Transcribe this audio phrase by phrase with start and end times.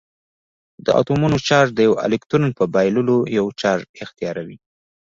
[0.85, 4.57] د اتومونو چارج د یوه الکترون په بایللو یو چارج اختیاروي.